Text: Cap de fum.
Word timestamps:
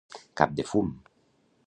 Cap 0.41 0.55
de 0.61 0.65
fum. 0.71 0.89